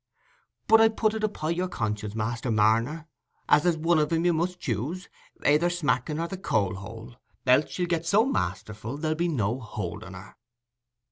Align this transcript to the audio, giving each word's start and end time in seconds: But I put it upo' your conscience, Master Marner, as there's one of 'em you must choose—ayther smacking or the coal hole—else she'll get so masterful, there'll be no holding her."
But 0.65 0.81
I 0.81 0.89
put 0.89 1.13
it 1.13 1.23
upo' 1.23 1.49
your 1.49 1.67
conscience, 1.67 2.15
Master 2.15 2.49
Marner, 2.49 3.05
as 3.47 3.61
there's 3.61 3.77
one 3.77 3.99
of 3.99 4.11
'em 4.11 4.25
you 4.25 4.33
must 4.33 4.59
choose—ayther 4.59 5.69
smacking 5.69 6.19
or 6.19 6.27
the 6.27 6.37
coal 6.39 6.73
hole—else 6.73 7.69
she'll 7.69 7.85
get 7.85 8.07
so 8.07 8.25
masterful, 8.25 8.97
there'll 8.97 9.13
be 9.15 9.27
no 9.27 9.59
holding 9.59 10.13
her." 10.13 10.35